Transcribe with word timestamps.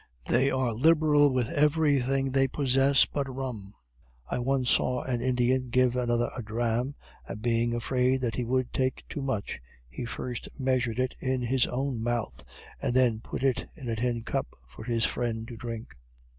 They 0.29 0.49
are 0.49 0.73
liberal 0.73 1.31
with 1.31 1.49
every 1.51 1.99
thing 1.99 2.31
they 2.31 2.47
possess 2.47 3.05
but 3.05 3.29
rum. 3.31 3.75
I 4.27 4.39
once 4.39 4.71
saw 4.71 5.03
an 5.03 5.21
Indian 5.21 5.69
give 5.69 5.95
another 5.95 6.31
a 6.35 6.41
dram, 6.41 6.95
and 7.27 7.39
being 7.39 7.75
afraid 7.75 8.21
that 8.21 8.33
he 8.33 8.43
would 8.43 8.73
take 8.73 9.03
too 9.07 9.21
much, 9.21 9.61
he 9.87 10.05
first 10.05 10.49
measured 10.59 10.99
it 10.99 11.15
in 11.19 11.43
his 11.43 11.67
own 11.67 12.01
mouth, 12.01 12.43
and 12.81 12.95
then 12.95 13.19
put 13.19 13.43
it 13.43 13.69
into 13.75 13.91
a 13.91 13.95
tin 13.95 14.23
cup 14.23 14.47
for 14.67 14.85
his 14.85 15.05
friend 15.05 15.47
to 15.49 15.55
drink. 15.55 15.93